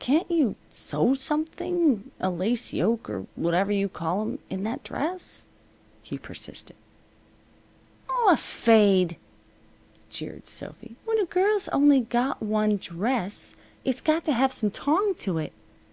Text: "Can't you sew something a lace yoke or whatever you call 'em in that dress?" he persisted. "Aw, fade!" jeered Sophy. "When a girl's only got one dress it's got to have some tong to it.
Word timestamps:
"Can't 0.00 0.28
you 0.28 0.56
sew 0.70 1.14
something 1.14 2.10
a 2.18 2.30
lace 2.30 2.72
yoke 2.72 3.08
or 3.08 3.26
whatever 3.36 3.70
you 3.70 3.88
call 3.88 4.22
'em 4.22 4.40
in 4.50 4.64
that 4.64 4.82
dress?" 4.82 5.46
he 6.02 6.18
persisted. 6.18 6.74
"Aw, 8.10 8.34
fade!" 8.34 9.18
jeered 10.10 10.48
Sophy. 10.48 10.96
"When 11.04 11.20
a 11.20 11.26
girl's 11.26 11.68
only 11.68 12.00
got 12.00 12.42
one 12.42 12.78
dress 12.78 13.54
it's 13.84 14.00
got 14.00 14.24
to 14.24 14.32
have 14.32 14.52
some 14.52 14.72
tong 14.72 15.14
to 15.18 15.38
it. 15.38 15.52